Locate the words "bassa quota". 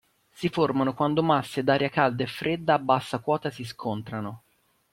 2.79-3.51